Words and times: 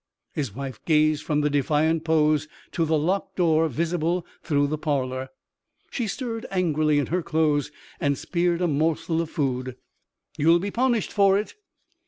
His 0.33 0.55
wife 0.55 0.83
gazed 0.85 1.21
from 1.23 1.41
the 1.41 1.49
defiant 1.51 2.03
pose 2.05 2.47
to 2.71 2.85
the 2.85 2.97
locked 2.97 3.35
door 3.35 3.67
visible 3.67 4.25
through 4.41 4.65
the 4.65 4.77
parlour. 4.79 5.29
She 5.91 6.07
stirred 6.07 6.47
angrily 6.49 6.97
in 6.97 7.05
her 7.13 7.21
clothes 7.21 7.71
and 7.99 8.17
speared 8.17 8.61
a 8.61 8.67
morsel 8.67 9.21
of 9.21 9.29
food. 9.29 9.75
"You'll 10.39 10.57
be 10.57 10.71
punished 10.71 11.13
for 11.13 11.37
it." 11.37 11.53